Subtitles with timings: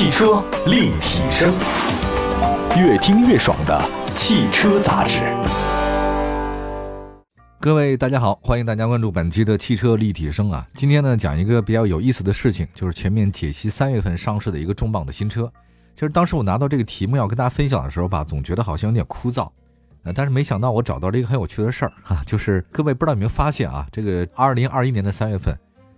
[0.00, 1.52] 汽车立体声，
[2.74, 5.20] 越听越爽的汽车杂志。
[7.60, 10.66] 各位大家好，欢迎大家关注本期的汽车立体声啊。
[10.72, 15.52] 今天呢，讲一个比较有意思的事情，就是全面解析三月份上市的一个重磅的新车。
[15.94, 19.50] 其实当时我拿到这个题目要跟大家分享的时候吧，总觉得好像有点枯燥。
[20.04, 25.54] 呃，但是没想到我找到了一个很有趣的事儿哈，就是各位不知道有没有发现啊，这个二零二一年的三月份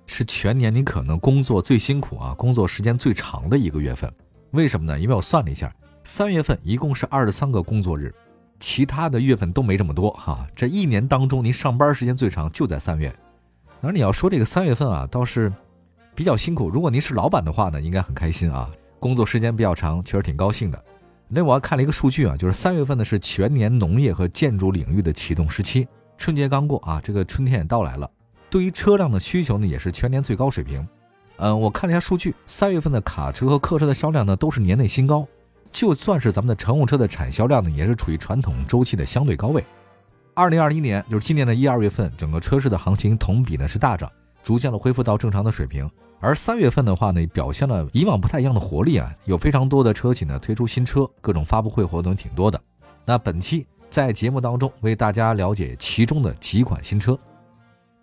[0.06, 4.12] 是全年你可能工作最辛苦啊，工作时间最长的一个月份。
[4.50, 4.98] 为什么呢？
[4.98, 5.74] 因为我算了一下，
[6.04, 8.14] 三月份一共是二十三个工作日，
[8.60, 10.46] 其他的月份都没这么多哈。
[10.54, 13.14] 这一年当中，您上班时间最长就在三月。
[13.80, 15.52] 而你要说这个三月份啊，倒是
[16.14, 16.68] 比较辛苦。
[16.68, 20.84] 如果您是老板的话呢，应该很开心啊，工作时间比较长，确实挺高兴的。
[21.28, 25.88] 那我还看了一个数据啊，就是三月份呢是全年农业和建筑领域的启动时期，
[26.18, 28.10] 春节刚过啊，这个春天也到来了。
[28.52, 30.86] 对于车辆的需求呢，也是全年最高水平。
[31.38, 35.26] 嗯，我看了一下数据，三月份的卡车和客车的销量呢都是年内新高，
[35.72, 39.64] 就算是咱们的乘用车的产销量呢，也是处于传统周期的相对高位。
[40.34, 45.90] 二零二一年就是今年的一二月份，整个车市的行情同比呢是大涨，逐渐的恢复到正常的水平。
[46.20, 52.60] 而三月份的话呢，表现了以往不太一样的活力啊，有非常多的车企呢推出新车，各种发布会活动挺多的。
[53.06, 57.18] 那本期在节目当中为大家了解其中的几款新车。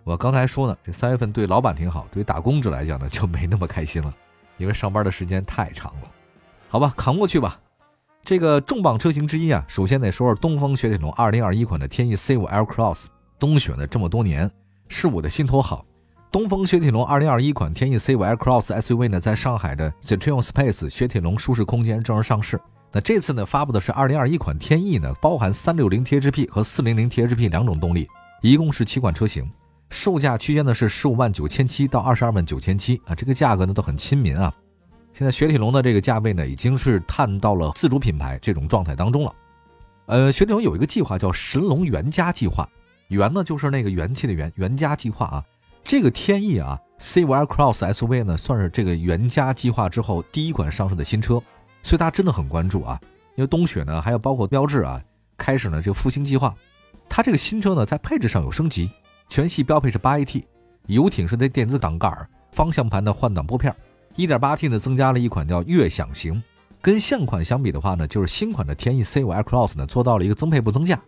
[0.09, 4.11] 我刚才说呢，这三月份对老板挺好，对于打工者来讲呢就没那么开心了，
[4.57, 6.11] 因为上班的时间太长了。
[6.67, 7.59] 好吧，扛过去吧。
[8.23, 13.05] 这个重磅车型之一啊，首先得说说东风雪铁龙2021款的天翼 C5 L Cross，
[13.37, 14.49] 冬雪了这么多年，
[14.87, 15.85] 是我的心头好。
[16.31, 22.59] 东风雪铁龙2021款天翼 C5 L Cross SUV 呢，在上海的 Citroen Space 雪铁龙舒适空间正式上市。
[22.91, 28.07] 那这次呢，发布的是2021款天翼呢，包含 360THP 和 400THP 两种动力，
[28.41, 29.47] 一共是七款车型，
[29.89, 34.53] 售价区间呢是15万九千七到22万九千七啊，这个价格呢都很亲民啊。
[35.13, 39.35] 现在雪铁龙的这个价位呢，已经是探到了自主品牌这种状态当中了。
[40.05, 42.67] 呃，雪铁龙有一个计划叫神龙元家计划，
[43.09, 45.43] 元呢就是那个元气的元，元家计划啊。
[45.83, 51.41] 这个天翼啊，C5 Cross S V 呢，算是这个元家计划之后第一款上市的新车，
[51.81, 52.99] 所以大家真的很关注啊。
[53.35, 55.01] 因为冬雪呢，还有包括标致啊，
[55.35, 56.55] 开始呢这个复兴计划。
[57.09, 58.91] 它这个新车呢，在配置上有升级，
[59.29, 60.43] 全系标配是 8AT，
[60.87, 63.73] 游艇式的电子挡杆，方向盘的换挡拨片
[64.15, 66.41] ，1.8T 呢增加了一款叫悦享型。
[66.81, 70.99] 跟现款相比的话呢，就是新款的天翼 C5 Cross 呢做到了一个增配不增价。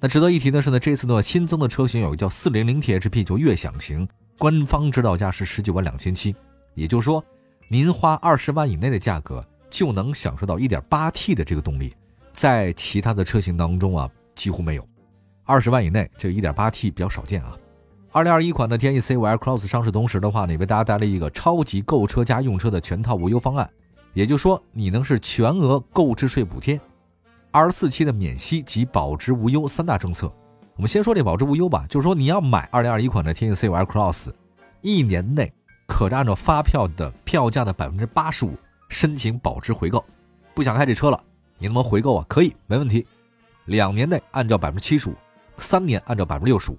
[0.00, 4.08] 那值得一提的是呢，这次呢新增的车型有个叫 400THP，就悦享型，
[4.38, 6.34] 官方指导价是十九万两千七，
[6.74, 7.24] 也就是说，
[7.68, 11.94] 您花二十万以内的价格就能享受到 1.8T 的这个动力，
[12.32, 14.88] 在其他的车型当中啊几乎没有，
[15.44, 17.56] 二十万以内这个 1.8T 比较少见啊。
[18.10, 23.68] 二零二一款的天翼 C5 Cross 上市同时的话呢，也为大家带来一个超级购车加用车的全套无忧方案，
[24.12, 26.80] 也就是说，你能是全额购置税补贴。
[27.50, 30.32] 二十四期的免息及保值无忧三大政策，
[30.76, 31.86] 我们先说这保值无忧吧。
[31.88, 34.30] 就是说，你要买二零二一款的天翼 C5 Cross，
[34.80, 35.52] 一年内
[35.86, 38.54] 可按照发票的票价的百分之八十五
[38.88, 40.04] 申请保值回购。
[40.54, 41.18] 不想开这车了，
[41.58, 42.26] 你能不能回购啊？
[42.28, 43.06] 可以，没问题。
[43.66, 45.14] 两年内按照百分之七十五，
[45.58, 46.78] 三年按照百分之六十五。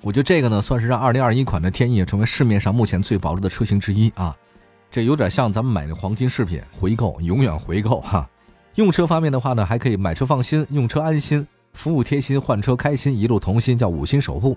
[0.00, 4.36] 我觉得这个呢，算是让二零二一款的天翼成为市面上目前最保值的车型之一啊。
[4.90, 8.28] 这有点像咱们买那黄金饰品，回购永远回购哈。
[8.74, 14.56] 用车方面的话呢，还可以买车放心，用车安心，服务贴心，换车开心，一路同心，叫五星守护。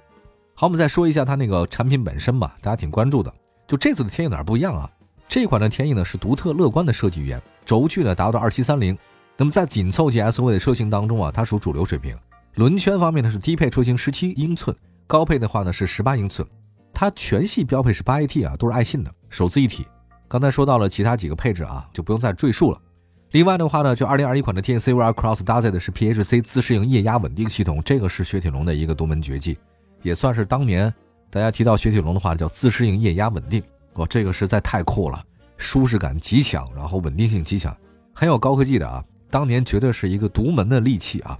[0.53, 3.33] 好，我们再说一下它那个产品本身吧，大家挺关注的。
[3.67, 4.89] 就这次的天翼哪不一样啊？
[5.27, 8.97] 这款的天翼呢是独特乐观的设计语言，轴距呢达到二七三零。
[9.37, 12.17] 那么在紧凑级 SUV 的车型当中啊，它属主流水平。
[12.57, 14.75] 轮圈方面呢是低配车型十七英寸，
[15.05, 16.47] 高配的话呢是十八英寸。
[16.91, 19.85] 它全系标配是八 AT 啊，都是爱信的，手自一体。
[20.27, 22.81] 刚才说到了其他几个配置啊，就不用再赘述了。
[23.29, 29.55] 另外的话呢，就二零二一款的天翼 C5 Cross 搭载的是 PHC 自适应液压稳定系统，这个是雪铁龙的一个独门绝技，
[30.01, 30.91] 也算是当年
[31.29, 33.61] 大家提到雪铁龙的话叫自适应液压稳定，
[33.97, 35.23] 哇，这个实在太酷了，
[35.57, 37.77] 舒适感极强，然后稳定性极强，
[38.15, 41.37] 很有高科技的啊，当年绝对是一个独门的利器啊。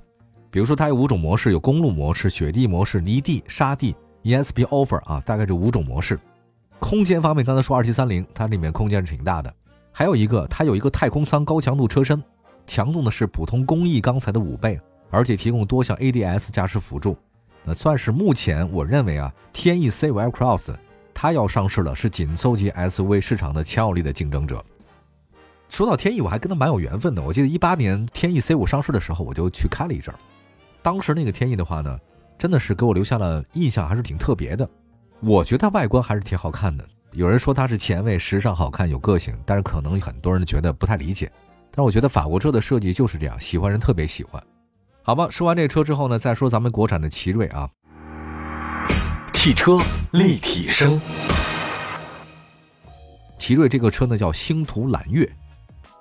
[0.58, 6.20] 比如说它有五种模式，有公路模式、雪地模式、泥地、沙地、ESP Offer 啊，大概这五种模式。
[6.80, 9.54] 空间方面，刚才说二七三零，它里面空间是挺大的。
[9.92, 12.24] 还有一个，它有一个太空舱高强度车身，
[12.66, 14.82] 强度呢是普通工艺钢材的五倍，
[15.12, 17.16] 而且提供多项 ADS 驾驶辅助，
[17.64, 20.74] 那算是目前我认为啊，天翼 C5 Cross
[21.14, 24.66] 它要上市了，是紧凑级 SUV 市场的强有力的竞争者。
[25.70, 27.22] 说到天翼，我还跟它蛮有缘分的。
[27.22, 30.18] 我记得一八年天翼 C5 上市的时候，我就去开了一阵儿。
[30.88, 32.00] 当时那个天翼的话呢，
[32.38, 34.66] 真的是给我留下了印象，还是挺特别的。
[35.20, 36.88] 我觉得它外观还是挺好看的。
[37.12, 41.30] 有人说它是前卫、时尚、好看、有个性，但是可能很多人觉得不太理解。
[41.72, 44.42] 但是我觉得法国车的设计就是这样，喜欢人特别喜欢。
[45.04, 47.70] 好吧，说完这车之后呢，再说咱们国产的奇瑞啊。
[49.34, 49.78] 汽车
[50.12, 51.02] 立体声，
[53.38, 55.30] 奇瑞这个车呢叫星途揽月。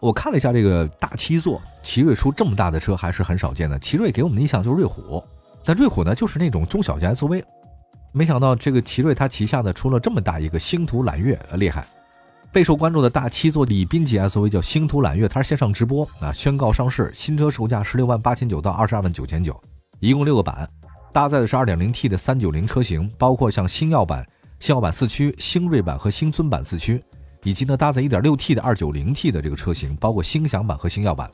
[0.00, 3.78] 我看了一下这个大七座，奇瑞出这么大的车还是很少见的。
[3.78, 5.22] 奇瑞给我们的印象就是瑞虎，
[5.64, 7.42] 但瑞虎呢就是那种中小型 SUV。
[8.12, 11.86] 没想到这个奇瑞它旗下的出了这么大一个星途揽月，厉害！
[12.52, 19.60] 备受关注的大七座礼宾级 SUV 叫星途揽月，它是线上直播啊，宣告上市，新车售价十六万八千九到二十二万九千九，
[20.00, 20.68] 一共六个版。
[21.12, 24.26] 搭载的是 2.0T 的390车型，包括像星耀版、
[24.60, 27.02] 星耀版四驱、星锐版和星尊版四驱，
[27.46, 31.30] 以及呢搭载 1.6T 的 290T 的这个车型，包括星享版和星耀版。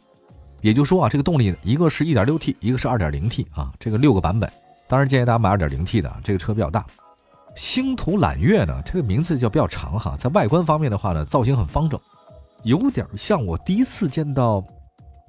[0.61, 4.53] 也就是说啊，这个动力一个是一点六 T，一个是 2.0T 啊，这个六个版本。
[4.87, 6.85] 当然建议大家买 2.0T 的，这个车比较大。
[7.57, 11.99] 星途揽月呢，这个名字就比较长哈，在外观方面的话呢，造型很方正，
[12.63, 14.63] 有点像我第一次见到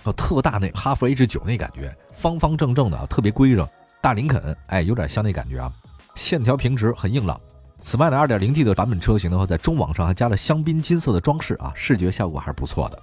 [0.04, 3.66] 呃特大那哈弗 H 九那感觉，方方正正的，特别规整。
[4.02, 5.72] 大林肯，哎，有点像那感觉啊，
[6.16, 7.40] 线条平直，很硬朗。
[7.84, 12.98] 此外呢，2.0T 的版本车型的话，在中网上还加了香槟金色的装饰啊，视觉效果还是不错的。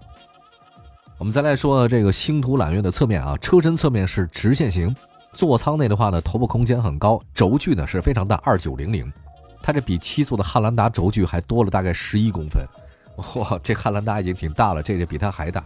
[1.19, 4.97] 我们再来说这个星途揽月的侧面啊，车身侧面是直线型，
[5.35, 9.13] 座舱内的话呢，头部空间很高，轴距呢是非常大，2900，
[9.63, 12.65] 它这比七座的汉兰达轴距还多了大概11公分，
[13.37, 15.63] 哇，这汉兰达已经挺大了，这个比它还大。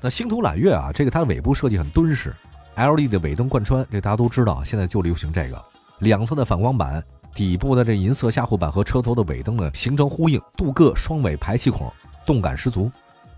[0.00, 2.34] 那星途揽月啊，这个它的尾部设计很敦实。
[2.76, 5.62] LED 的尾灯贯穿，这大家都知道，现在就流行这个。
[5.98, 7.04] 两侧的反光板，
[7.34, 11.90] 底部的这银色下护板和车头的尾灯呢形成呼应，镀铬双尾排气孔，
[12.26, 12.90] 动感十足。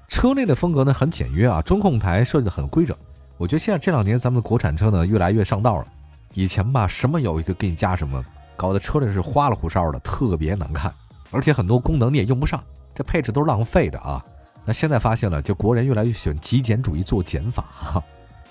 [0.09, 2.97] 车内的风格呢很简约啊，中控台设计的很规整。
[3.37, 5.87] 我觉得现在这两年咱们的国产车呢越来越上道了。
[6.35, 8.23] 以前吧，什么有一个给你加什么，
[8.57, 10.93] 搞得车里是花里胡哨的，特别难看，
[11.31, 12.63] 而且很多功能你也用不上，
[12.95, 14.25] 这配置都是浪费的啊。
[14.65, 18.03] 那现在发现了，就国人越来越喜欢极简主义做减法哈。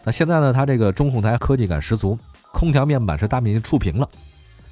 [0.04, 2.18] 那现在呢，它这个中控台科技感十足，
[2.52, 4.10] 空调面板是大面积触屏了。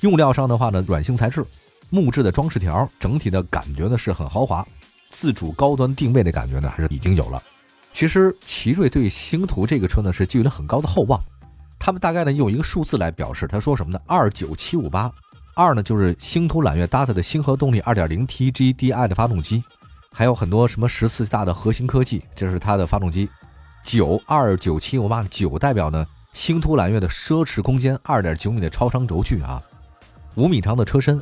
[0.01, 1.45] 用料上的话呢，软性材质，
[1.89, 4.65] 木质的装饰条，整体的感觉呢是很豪华。
[5.09, 7.41] 自主高端定位的感觉呢，还是已经有了。
[7.93, 11.19] 其实奇瑞对星途这个车呢是寄予了很高的厚望，
[11.79, 13.99] 他们大概呢用一个数字来表示，他说什么呢？
[14.05, 15.11] 二九七五八，
[15.55, 19.63] 二呢就是星途揽月搭载的星河动力二点零 T G D I 的发动机，
[20.11, 23.29] 还有很多什么十四大的核心科技，这是它的发动机。
[23.81, 29.63] 九二九七五八九代表呢，星途揽月的奢侈空间，二点九米的超长轴距啊，
[30.37, 31.19] 五米长的车身，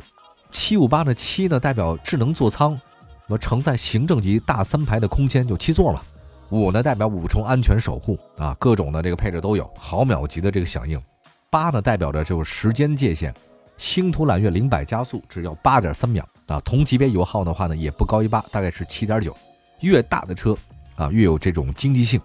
[0.50, 2.78] 七五八的七呢代表智能座舱，
[3.26, 6.02] 那么承载行政级大三排的空间就七座嘛，
[6.50, 11.02] 五呢代表五重安全守护啊，各种的这个配置都有，毫秒级的这个响应，
[11.48, 13.34] 八呢代表着就是时间界限，
[13.78, 19.34] 星途揽月零百加速只要八点三秒啊，同级别油耗的话呢也不高于八，大概是七点九，
[19.80, 20.54] 越大的车
[20.94, 22.20] 啊越有这种经济性。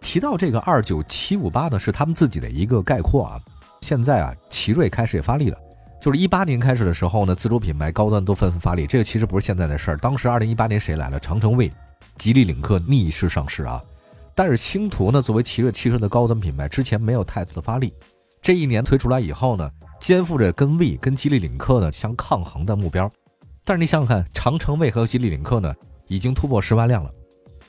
[0.00, 3.40] 提到这个二九七五八呢，是他们自己的一个概括啊。
[3.80, 5.58] 现在啊，奇瑞开始也发力了，
[6.02, 8.88] 就是一八年开始的时候呢，自主品牌高端都纷纷发力。
[8.88, 11.20] 这个其实不是现在的事儿，当时二零一八年谁来了？
[11.20, 11.70] 长城卫、
[12.18, 13.80] 吉利领克逆势上市啊。
[14.34, 17.94] 但是星途呢，作为奇瑞汽车的高端品牌，之前没有太多的发力。
[18.40, 19.70] 这一年推出来以后呢，
[20.00, 23.08] 肩负着跟魏、跟吉利领克呢相抗衡的目标。
[23.62, 25.72] 但是你想想看，长城卫和吉利领克呢，
[26.08, 27.10] 已经突破十万辆了。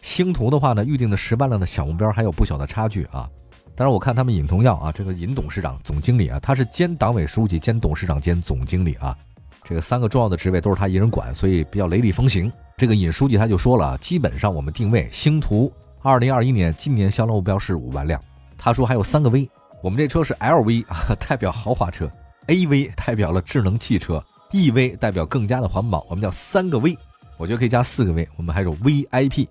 [0.01, 3.29] 星途的话呢，预定的十万辆的小目标还有不小的差距啊。
[3.75, 9.18] 当然，我看他们尹同耀啊，这个尹董事长、总经理啊，他是兼党委书记、兼董事长、兼总经理啊，
[9.63, 12.51] 这个三个重要的职位都是他一人管，所以比较雷厉风行。
[12.77, 18.22] 这个尹书记他就说了，基本上我们定位星途，二零二一年今年销量目标是五万辆。
[18.58, 19.50] 他说还有三个 V，
[19.82, 22.10] 我们这车是 LV 啊，代表豪华车
[22.48, 26.06] ；AV 代表了智能汽车；EV 代表更加的环保。
[26.10, 26.96] 我们叫三个 V，
[27.38, 29.48] 我觉得可以加四个 V，我们还有 VIP。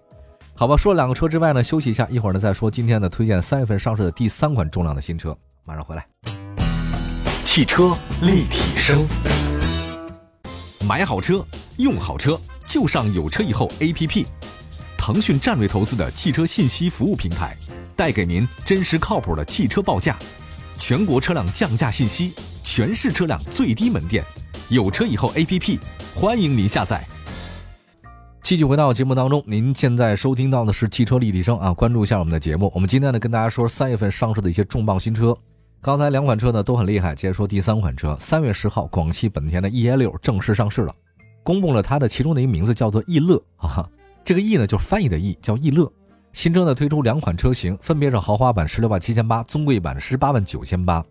[0.62, 6.06] 好吧，说了两个车之外呢，休息一下，一会儿呢再说今天呢推荐三月份上市的第三款重量的新车，马上回来。
[7.42, 9.04] 汽车立体声，
[10.86, 11.44] 买好车，
[11.78, 14.24] 用好车，就上有车以后 APP，
[14.96, 17.56] 腾讯战略投资的汽车信息服务平台，
[17.96, 20.16] 带给您真实靠谱的汽车报价，
[20.78, 24.24] 全国车辆降价信息，全市车辆最低门店，
[24.68, 25.80] 有车以后 APP，
[26.14, 27.04] 欢迎您下载。
[28.52, 32.70] 继续回到节目当中，您现在收听到的是汽车立体声啊，关注一下我们的节目。
[32.74, 35.34] 我们今天呢跟大家说三月份上市的一些重磅新车，
[35.80, 38.14] 刚才两款车呢都很厉害，接着说第三款车。
[38.20, 40.94] 三月十号，广汽本田的 EA 六正式上市了，
[41.42, 43.88] 公布了它的其中的一个名字叫做逸乐啊，
[44.22, 45.90] 这个逸呢就是翻译的逸，叫逸乐。
[46.34, 51.02] 新车呢推出两款车型，分别是豪华版十六万七千八，尊贵版十八万九千八。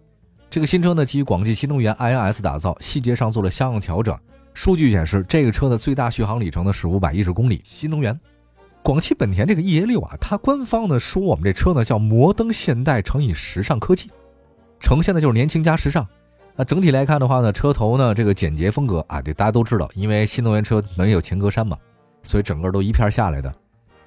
[0.48, 4.16] 这个新车呢基于广汽新能源 iNS 打造，细节上做了相应调整。
[4.54, 8.20] 数据显示，这个车的最大续航里程呢是五百一十公里，新能源。
[8.84, 14.10] 广汽本田这个 EA 六啊，它官方呢说我们这车呢叫摩登现代乘以时尚科技，
[14.80, 16.06] 呈现的就是年轻加时尚。
[16.56, 21.78] 那整体来看的话呢，车头呢这个简洁风格啊，这大家都知道，因为新能源车没有前格栅嘛，
[22.24, 23.54] 所以整个都一片下来的。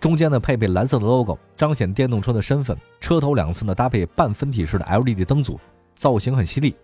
[0.00, 2.76] 中间呢配备蓝色的 logo，彰显电动车的身份。
[3.00, 5.58] 车头两侧呢搭配半分体式的 LED 灯组，
[5.94, 6.76] 造型很犀利。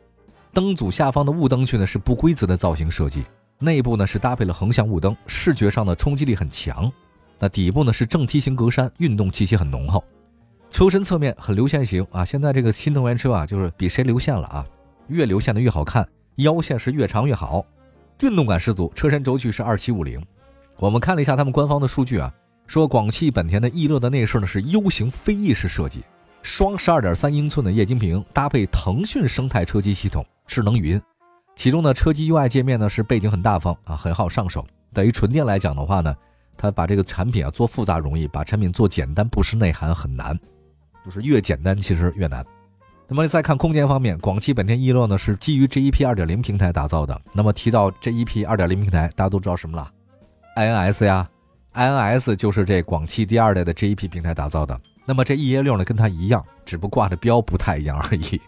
[0.55, 3.25] 灯组下方的雾灯区呢是不规则的造型设计，
[3.61, 6.91] 内部呢是搭配了横向雾灯，视觉上的冲击力很强。
[7.39, 10.03] 那底部呢是正梯形格栅，运动气息很浓厚。
[10.71, 14.67] 车身侧面很流线型啊，现在这个新能源车啊，就是比谁流线了啊，
[15.09, 17.65] 越流线的越好看，腰线是越长越好，
[18.21, 18.91] 运动感十足。
[18.95, 20.25] 车身轴距是二七五零，
[20.79, 22.33] 我们看了一下他们官方的数据啊，
[22.67, 26.05] 说广汽本田的逸乐的内饰呢是 U 型飞翼式设计，
[26.41, 31.03] 双十二点三英寸的液晶屏，搭配腾讯生态车机系统，智能语音。
[31.55, 34.67] 其中呢，车机 UI 界面呢是背景很大方啊，很好上手。
[34.93, 36.15] 对于纯电来讲的话呢。
[36.63, 40.39] 它把这个产品啊做复杂容易，把产品做简单不失内涵很难，
[41.03, 42.45] 就是越简单其实越难。
[43.09, 47.19] 那么再看空间方面，广汽本田逸乐呢是基于 GEP 2.0平台打造的。
[47.33, 49.91] 那么提到 GEP 2.0平台，大家都知道什么了
[50.55, 51.27] ？INS 呀
[51.73, 54.79] ，INS 就是这广汽第二代的 GEP 平台打造的。
[55.07, 58.39] 那么这 EA6 呢跟它一样，只不过挂的标不太一样而已。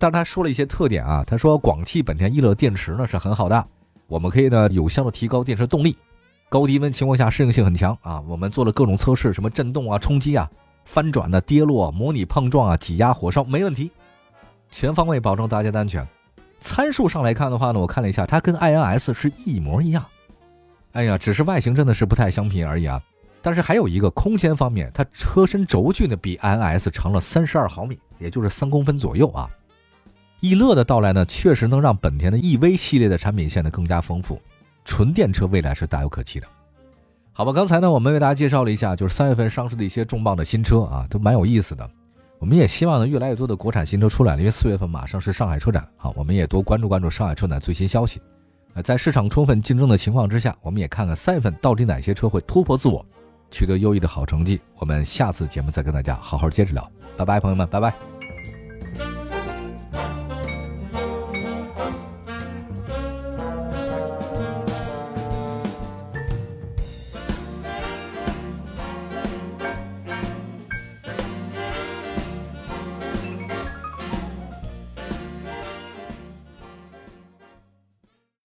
[0.00, 3.66] 但是他说了一些特点啊，他说广汽本田逸乐电池呢是很好的，
[4.06, 5.94] 我们可以呢有效的提高电池动力。
[6.48, 8.18] 高低温情况下适应性很强啊！
[8.26, 10.50] 我们做了各种测试，什么震动啊、冲击啊、
[10.86, 13.90] 翻转的跌落、模拟碰撞啊、挤压、火烧，没问题，
[14.70, 16.04] 全方位保证大家的安全。
[16.58, 20.04] 参数上来看的话呢，我看了一下，它跟 INS 是一模一样。
[20.92, 23.00] 哎呀，只是外形真的是不太相平而已啊。
[23.42, 29.48] 但是还有一个空间方面，它车身轴距呢比 INS 长了三十二毫米，也就是三公分左右啊。
[30.40, 34.40] 逸乐的到来呢，确实能让本田的 EV 系列的产品线呢更加丰富。
[34.84, 36.46] 纯电车未来是大有可期的，
[37.32, 37.52] 好吧？
[37.52, 41.88] 刚才呢，我们为大家介绍了一下，就是三月份上市的一些重磅的新车啊，都蛮有意思的。
[42.38, 48.20] 我们也希望呢，越来越多的国产新车出来了，因为四月份马上是上海车展，好，我们也多关注关注上海车展最新消息。
[48.72, 53.04] 呃，在市场充分竞争的情况之下，我们也看看三月份到底哪些车会突破自我，
[53.50, 54.58] 取得优异的好成绩。
[54.78, 58.09] 我们下次节目再跟大家好好接着聊，拜拜，朋友们，拜拜。